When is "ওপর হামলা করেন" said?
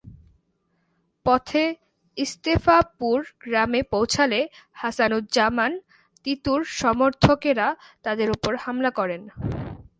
8.29-9.21